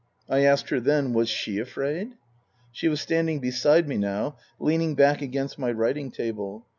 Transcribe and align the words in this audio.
I 0.27 0.39
asked 0.45 0.69
her 0.69 0.79
then, 0.79 1.13
Was 1.13 1.29
she 1.29 1.59
afraid? 1.59 2.13
She 2.71 2.87
was 2.87 2.99
standing 2.99 3.37
beside 3.37 3.87
me 3.87 3.99
now, 3.99 4.35
leaning 4.59 4.95
back 4.95 5.21
against 5.21 5.59
my 5.59 5.69
writing 5.71 6.09
table. 6.09 6.65